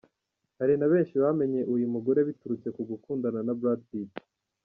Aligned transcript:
Hari 0.59 0.73
na 0.77 0.87
benshi 0.91 1.15
bamenye 1.23 1.61
uyu 1.73 1.87
mugore 1.93 2.19
biturutse 2.27 2.67
ku 2.75 2.81
gukundana 2.89 3.39
na 3.43 3.53
Brad 3.59 3.79
Pitt. 3.89 4.11